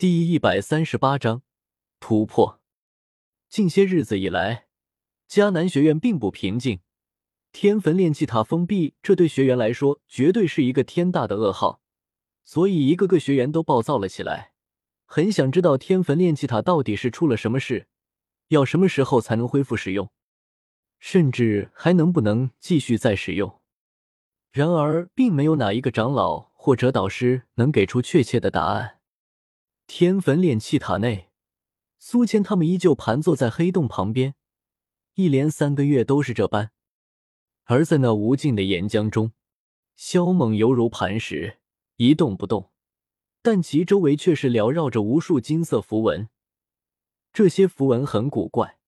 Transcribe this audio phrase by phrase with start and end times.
[0.00, 1.42] 第一百三十八章
[2.00, 2.58] 突破。
[3.50, 4.64] 近些日子以来，
[5.28, 6.80] 迦南学院并不平静。
[7.52, 11.82] 天坟炼气塔封闭，这对学员来说绝对是一个天大的噩耗，
[12.44, 14.52] 所以一个个学员都暴躁了起来，
[15.04, 17.86] 很想知道天坟炼气塔到底是出了什么事，
[18.48, 20.10] 要什么时候才能恢复使用，
[20.98, 23.60] 甚至还能不能继续再使用。
[24.50, 28.99] 然而，并没有哪一个长老或者导师能给出确切的答案。
[29.92, 31.30] 天坟炼气塔内，
[31.98, 34.36] 苏谦他们依旧盘坐在黑洞旁边，
[35.14, 36.70] 一连三个月都是这般。
[37.64, 39.32] 而在那无尽的岩浆中，
[39.96, 41.58] 萧猛犹如磐石，
[41.96, 42.70] 一动不动，
[43.42, 46.28] 但其周围却是缭绕着无数金色符文。
[47.32, 48.78] 这些符文很古怪，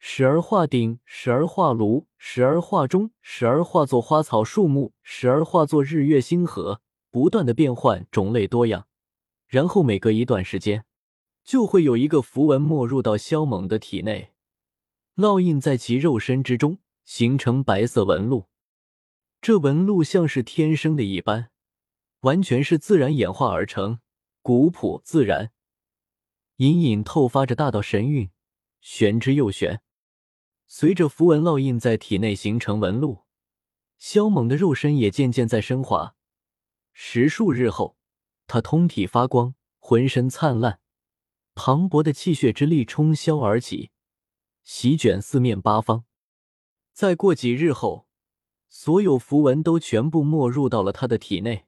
[0.00, 8.88] 时而化顶，时而化炉，时而化钟，时而化作花草树木，时而化作日月星河，不断的变换，种类多样。
[9.46, 10.84] 然后每隔一段时间，
[11.42, 14.32] 就会有一个符文没入到萧猛的体内，
[15.16, 16.78] 烙印在其肉身之中。
[17.04, 18.48] 形成白色纹路，
[19.42, 21.50] 这纹路像是天生的一般，
[22.20, 24.00] 完全是自然演化而成，
[24.40, 25.52] 古朴自然，
[26.56, 28.30] 隐隐透发着大道神韵，
[28.80, 29.82] 玄之又玄。
[30.66, 33.24] 随着符文烙印在体内形成纹路，
[33.98, 36.16] 萧猛的肉身也渐渐在升华。
[36.94, 37.98] 十数日后，
[38.46, 40.80] 他通体发光，浑身灿烂，
[41.54, 43.90] 磅礴的气血之力冲霄而起，
[44.62, 46.04] 席卷四面八方。
[46.92, 48.06] 再过几日后，
[48.68, 51.66] 所有符文都全部没入到了他的体内，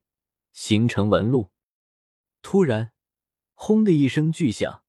[0.52, 1.50] 形成纹路。
[2.42, 2.92] 突然，
[3.54, 4.82] 轰的一声巨响，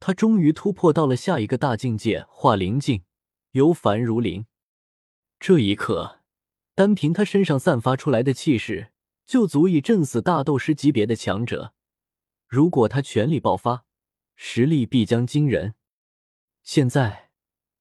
[0.00, 3.04] 他终于突破到了下一个大境界——化灵境，
[3.52, 4.46] 由凡如灵。
[5.38, 6.20] 这一刻，
[6.74, 8.89] 单凭他身上散发出来的气势，
[9.30, 11.72] 就足以震死大斗师级别的强者。
[12.48, 13.84] 如果他全力爆发，
[14.34, 15.76] 实力必将惊人。
[16.64, 17.30] 现在，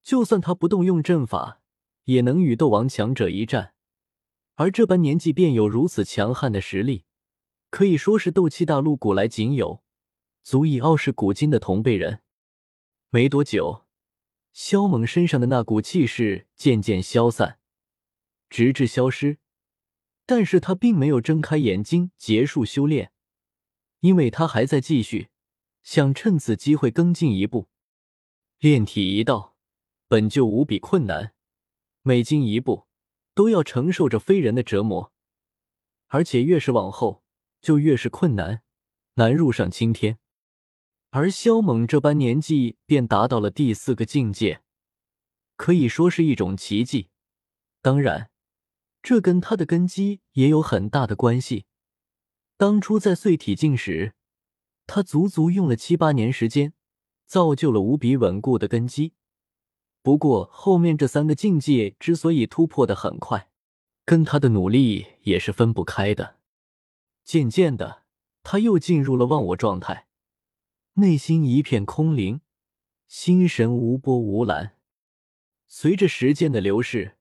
[0.03, 1.63] 就算他不动用阵法，
[2.03, 3.73] 也能与斗王强者一战，
[4.57, 7.05] 而这般年纪便有如此强悍的实力，
[7.71, 9.81] 可以说是斗气大陆古来仅有，
[10.43, 12.21] 足以傲视古今的同辈人。
[13.09, 13.87] 没多久，
[14.53, 17.57] 萧猛身上的那股气势渐渐消散，
[18.51, 19.39] 直至消失。
[20.29, 23.11] 但是他并没有睁开眼睛结束修炼，
[24.01, 25.29] 因为他还在继续，
[25.81, 27.67] 想趁此机会更进一步。
[28.59, 29.55] 炼体一道
[30.07, 31.33] 本就无比困难。
[32.03, 32.85] 每进一步，
[33.33, 35.11] 都要承受着非人的折磨，
[36.09, 37.23] 而且越是往后，
[37.59, 38.61] 就越是困难，
[39.15, 40.19] 难入上青天。
[41.09, 44.61] 而萧猛这般年纪便达到了第四个境界，
[45.55, 47.09] 可以说是一种奇迹。
[47.81, 48.29] 当然，
[49.01, 51.65] 这跟他的根基也有很大的关系。
[52.57, 54.13] 当初在碎体境时，
[54.85, 56.73] 他足足用了七八年时间，
[57.25, 59.13] 造就了无比稳固的根基。
[60.01, 63.49] 不过，后面这三个境界之所以突破的很快，
[64.05, 66.37] 跟他的努力也是分不开的。
[67.23, 68.03] 渐渐的，
[68.43, 70.07] 他又进入了忘我状态，
[70.93, 72.41] 内心一片空灵，
[73.07, 74.77] 心神无波无澜。
[75.67, 77.18] 随着时间的流逝，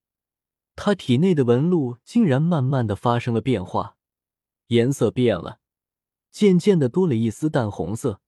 [0.80, 3.96] 他体内的纹路竟然慢慢的发生了变化，
[4.68, 5.58] 颜色变了，
[6.30, 8.20] 渐渐的多了一丝淡红色。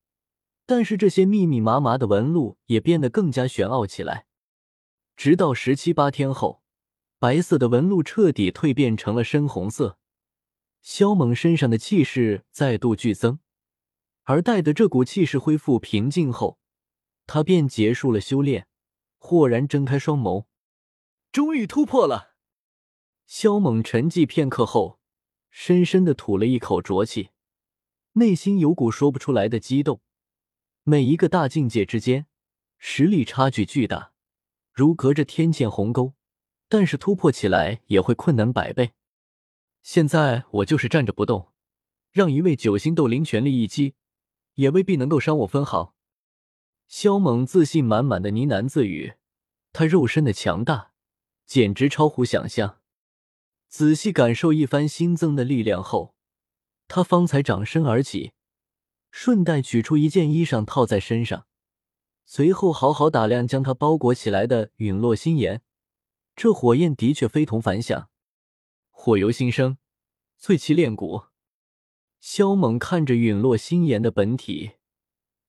[0.67, 4.27] 但是这些密密麻麻的纹路也变得更加玄奥起来。
[5.17, 6.65] 直到十七八天后，
[7.21, 9.97] 白色的纹路彻底蜕变成了深红色。
[10.83, 13.39] 萧猛身上的气势再度剧增，
[14.25, 16.59] 而待得这股气势恢复平静后，
[17.29, 18.67] 他便结束了修炼，
[19.19, 20.47] 豁然睁开双眸，
[21.31, 22.30] 终于突破了。
[23.33, 24.99] 萧猛沉寂片刻后，
[25.51, 27.31] 深深的吐了一口浊气，
[28.15, 30.01] 内心有股说不出来的激动。
[30.83, 32.27] 每一个大境界之间，
[32.77, 34.13] 实力差距巨大。
[34.73, 36.15] 如隔着天堑鸿沟，
[36.69, 38.95] 但是突破起来也会困难百倍。
[39.81, 41.53] 现在我就是站着不动，
[42.11, 43.95] 让一位九星斗灵全力一击，
[44.55, 45.95] 也未必能够伤我分毫。
[46.89, 49.15] 萧猛自信满满的呢喃自语，
[49.73, 50.91] 他肉身的强大
[51.47, 52.79] 简直超乎想象。
[53.71, 56.17] 仔细感受一番新增的力量后，
[56.89, 58.33] 他方才长身而起，
[59.13, 61.47] 顺带取出一件衣裳套在身上。
[62.25, 65.63] 随后好好打量将他包裹起来的陨落心炎，
[66.35, 68.11] 这火焰的确非同凡响，
[68.91, 69.79] 火由心生，
[70.43, 71.23] 淬其炼骨。
[72.19, 74.73] 萧猛看着陨落心炎的本体，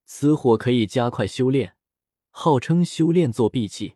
[0.06, 1.75] 此火可以加快修炼，
[2.29, 3.95] 号称修炼作弊器，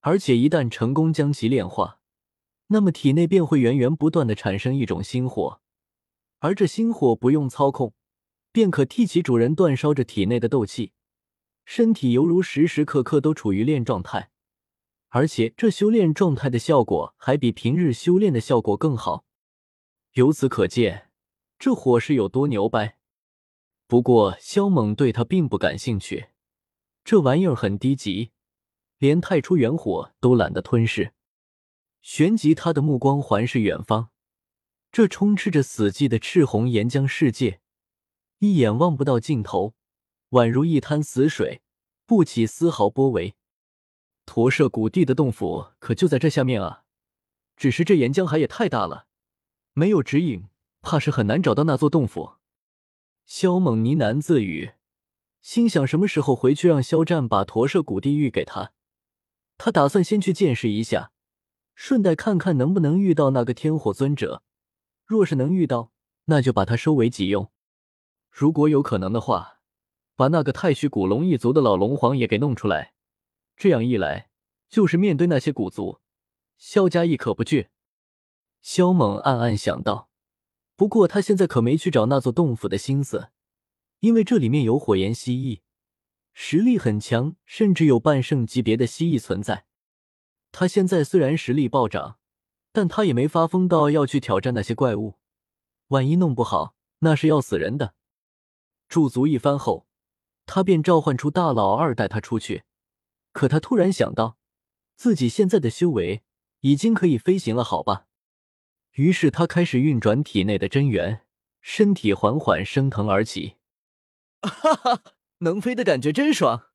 [0.00, 1.97] 而且一旦成功将其炼化，
[2.68, 5.60] 那么体内便会源源不断的产生一种心火，
[6.38, 7.94] 而这心火不用操控，
[8.52, 10.92] 便可替其主人煅烧着体内的斗气，
[11.64, 14.30] 身体犹如时时刻刻都处于炼状态，
[15.08, 19.24] 而且这修炼状态的效果还比平日修炼的效果更好。
[20.12, 21.10] 由此可见，
[21.58, 22.98] 这火是有多牛掰。
[23.86, 26.28] 不过萧猛对他并不感兴趣，
[27.02, 28.32] 这玩意儿很低级，
[28.98, 31.14] 连太初元火都懒得吞噬。
[32.02, 34.08] 旋即，他的目光环视远方，
[34.90, 37.60] 这充斥着死寂的赤红岩浆世界，
[38.38, 39.74] 一眼望不到尽头，
[40.30, 41.62] 宛如一滩死水，
[42.06, 43.32] 不起丝毫波纹。
[44.24, 46.84] 驼舍古地的洞府可就在这下面啊！
[47.56, 49.06] 只是这岩浆海也太大了，
[49.72, 50.48] 没有指引，
[50.80, 52.34] 怕是很难找到那座洞府。
[53.26, 54.72] 萧猛呢喃自语，
[55.40, 58.72] 心想：什么时候回去让肖战把驼舍古地玉给他？
[59.56, 61.10] 他打算先去见识一下，
[61.80, 64.42] 顺带看看能不能遇到那个天火尊者。
[65.06, 65.92] 若是能遇到，
[66.24, 67.52] 那就把他收为己用；
[68.32, 69.60] 如果有可能的话，
[70.16, 72.94] 把那个太虚古龙一族的老龙皇也给弄出来。
[73.56, 74.28] 这样一来，
[74.68, 76.00] 就是面对那些古族，
[76.56, 77.68] 萧家亦可不惧。
[78.60, 80.10] 萧猛暗暗想到。
[80.74, 83.28] 不过他现在可没去找那座洞府的心思，
[84.00, 85.60] 因为这里面有火焰蜥蜴，
[86.32, 89.67] 实力很强，甚至有半圣级别的蜥蜴存在。
[90.50, 92.18] 他现在虽然实力暴涨，
[92.72, 95.14] 但他也没发疯到要去挑战那些怪物，
[95.88, 97.94] 万一弄不好，那是要死人的。
[98.88, 99.86] 驻足一番后，
[100.46, 102.64] 他便召唤出大老二带他出去。
[103.32, 104.38] 可他突然想到，
[104.96, 106.22] 自己现在的修为
[106.60, 108.06] 已经可以飞行了，好吧？
[108.92, 111.26] 于是他开始运转体内的真元，
[111.60, 113.56] 身体缓缓升腾而起。
[114.40, 115.02] 哈哈，
[115.38, 116.70] 能飞的感觉真爽！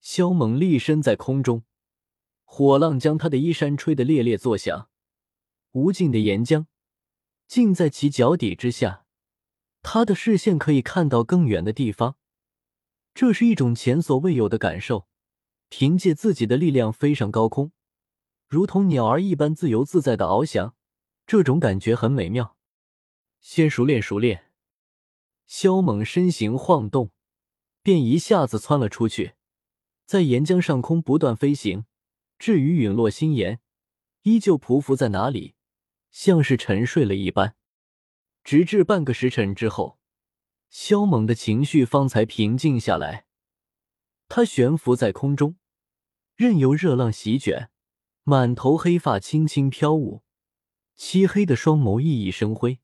[0.00, 1.62] 萧猛立身在空中，
[2.50, 4.88] 火浪将他的衣衫吹得猎猎作响。
[5.72, 6.64] 无尽的岩浆
[7.46, 9.04] 浸在其脚底之下，
[9.82, 12.16] 他的视线可以看到更远的地方。
[13.14, 15.06] 这是一种前所未有的感受，
[15.68, 17.70] 凭借自己的力量飞上高空，
[18.48, 20.74] 如同鸟儿一般自由自在的翱翔。
[21.26, 22.56] 这种感觉很美妙，
[23.40, 24.50] 先熟练熟练。
[25.46, 27.12] 萧猛身形晃动，
[27.82, 29.34] 便一下子窜了出去，
[30.06, 31.84] 在岩浆上空不断飞行。
[32.38, 33.60] 至于陨落心岩，
[34.22, 35.54] 依旧匍匐在哪里，
[36.10, 37.56] 像是沉睡了一般。
[38.44, 39.98] 直至半个时辰之后，
[40.70, 43.26] 萧猛的情绪方才平静下来。
[44.28, 45.56] 他悬浮在空中，
[46.36, 47.70] 任由热浪席卷，
[48.22, 50.22] 满头黑发轻轻飘舞。
[50.94, 52.80] 漆黑的双眸熠熠生辉，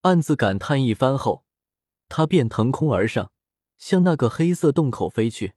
[0.00, 1.44] 暗自感叹一番后，
[2.08, 3.30] 他便腾空而上，
[3.78, 5.54] 向那个黑色洞口飞去。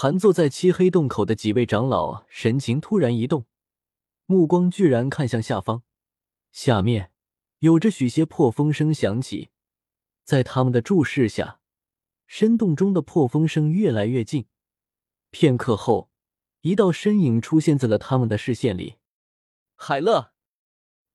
[0.00, 3.46] 盘坐在漆黑洞口的几位长老神情突然一动，
[4.26, 5.82] 目光居然看向下方。
[6.52, 7.10] 下面
[7.58, 9.50] 有着许些破风声响起，
[10.22, 11.58] 在他们的注视下，
[12.28, 14.46] 深洞中的破风声越来越近。
[15.30, 16.12] 片刻后，
[16.60, 18.98] 一道身影出现在了他们的视线里，
[19.74, 20.30] 海乐。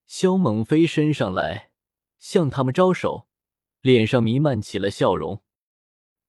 [0.05, 1.71] 萧猛飞身上来，
[2.19, 3.29] 向他们招手，
[3.79, 5.41] 脸上弥漫起了笑容。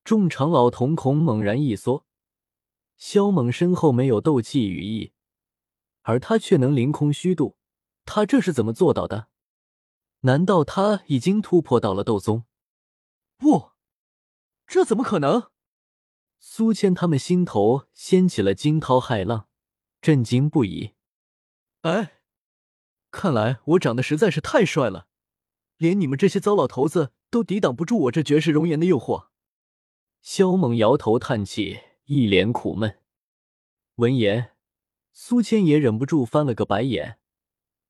[0.04, 2.06] 众长老瞳孔猛然一缩。
[2.96, 5.12] 萧猛身后没有斗气羽翼，
[6.02, 7.56] 而他却能凌空虚度，
[8.04, 9.28] 他这是怎么做到的？
[10.20, 12.44] 难道他已经突破到了斗宗？
[13.36, 13.72] 不，
[14.66, 15.50] 这怎么可能？
[16.38, 19.48] 苏谦他们心头掀起了惊涛骇浪，
[20.00, 20.94] 震惊不已。
[21.82, 22.20] 哎。
[23.10, 25.06] 看来我长得实在是太帅了，
[25.76, 29.28] 连你们这些糟老头子都抵挡不住我这绝世容颜的诱惑。
[30.20, 32.98] 萧猛摇头叹气，一脸苦闷。
[33.94, 34.52] 闻言，
[35.12, 37.18] 苏千也忍不住翻了个白眼，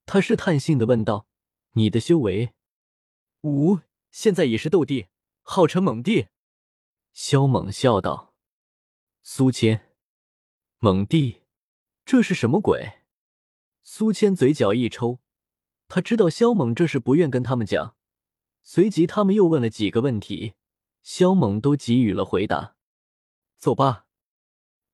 [0.06, 1.26] 他试探性的问道
[1.74, 2.54] ：“你的修为
[3.42, 3.80] ？”“五
[4.12, 5.08] 现在已是斗帝，
[5.42, 6.28] 号称猛帝。”
[7.12, 8.34] 萧猛笑道。
[9.24, 9.92] 苏千，
[10.78, 11.42] 猛帝，
[12.04, 13.00] 这是什么鬼？
[13.82, 15.18] 苏谦嘴角一抽，
[15.88, 17.96] 他知道萧猛这是不愿跟他们讲。
[18.62, 20.54] 随即，他们又问了几个问题，
[21.02, 22.76] 萧猛都给予了回答。
[23.58, 24.03] 走吧，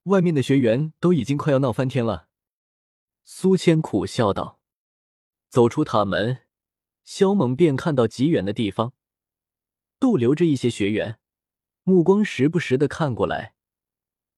[0.04, 2.28] 外面的学员都已经快要闹翻天了。
[3.24, 4.60] 苏千苦笑道。
[5.48, 6.42] 走出塔门，
[7.02, 8.92] 萧猛便看到极远的地方，
[9.98, 11.18] 逗留着一些学员，
[11.82, 13.54] 目光时不时的看过来。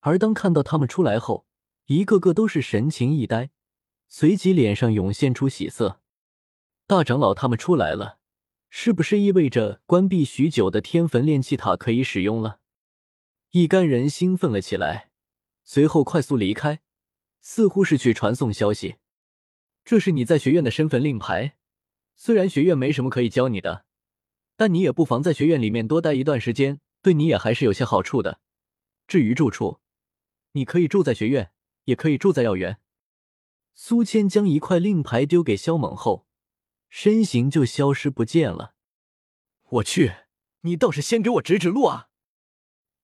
[0.01, 1.47] 而当看到他们出来后，
[1.85, 3.51] 一个个都是神情一呆。
[4.09, 6.01] 随即脸上涌现出喜色，
[6.87, 8.19] 大长老他们出来了，
[8.69, 12.61] 是不是意味着关闭许久的天坟炼气塔可以使用了？
[13.51, 15.12] 一干人兴奋了起来，
[15.65, 16.81] 随后快速离开，
[17.41, 18.97] 似乎是去传送消息。
[19.85, 21.57] 这是你在学院的身份令牌，
[22.15, 23.85] 虽然学院没什么可以教你的，
[24.57, 28.41] 但你也不妨在学院里面多待一段时间，对你也还是有些好处的。
[29.09, 29.81] 至于住处，
[30.53, 31.53] 你可以住在学院，
[31.85, 32.79] 也可以住在药园。
[33.75, 36.27] 苏谦将一块令牌丢给萧猛后，
[36.89, 38.75] 身形就消失不见了。
[39.69, 40.13] 我去，
[40.61, 42.11] 你倒是先给我指指路啊！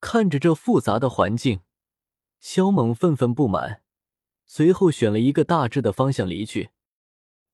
[0.00, 1.62] 看着这复杂的环境，
[2.40, 3.82] 萧猛愤愤不满，
[4.46, 6.70] 随后选了一个大致的方向离去。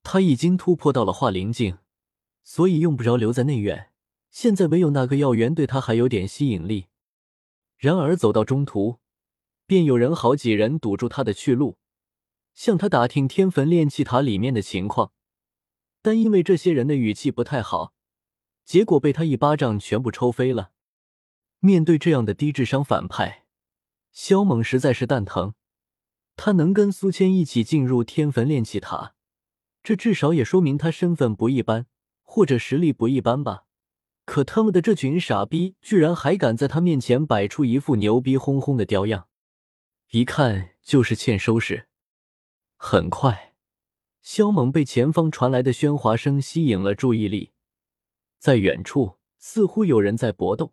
[0.02, 1.78] 他已经突破到了化灵境，
[2.42, 3.90] 所以用不着留在内院。
[4.30, 6.88] 现在唯有那个药园对他还有点吸引力。
[7.76, 8.98] 然而走到中途，
[9.66, 11.78] 便有人好几人堵住他的去路，
[12.52, 15.12] 向他打听天坟炼气塔里面的情况。
[16.02, 17.94] 但因为这些人的语气不太好，
[18.64, 20.72] 结果被他一巴掌全部抽飞了。
[21.60, 23.43] 面对这样的低智商反派，
[24.14, 25.52] 萧猛实在是蛋疼。
[26.36, 29.14] 他能跟苏谦一起进入天坟炼气塔，
[29.82, 31.86] 这至少也说明他身份不一般，
[32.22, 33.64] 或者实力不一般吧。
[34.24, 39.28] 可他们的这群傻逼居然还敢在他面前摆出一副牛逼哄哄的雕样，
[40.12, 41.88] 一看就是欠收拾。
[42.76, 43.54] 很快，
[44.22, 47.52] 萧猛被前方传来的喧哗声吸引了注意力，
[48.38, 50.72] 在远处似乎有人在搏斗，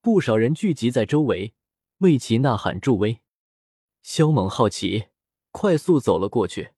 [0.00, 1.52] 不少人聚集在周围
[1.98, 3.20] 为其呐喊助威。
[4.02, 5.06] 肖猛好奇，
[5.50, 6.70] 快速走了过去，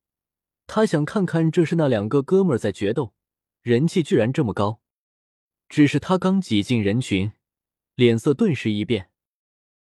[0.66, 3.14] 他想看看这是那两个哥们在决斗，
[3.62, 4.80] 人气居然这么高。
[5.68, 7.32] 只是他刚挤进人群，
[7.94, 9.10] 脸色顿时一变，